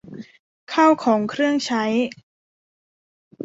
[0.73, 1.83] ข้าวของเครื่องใช้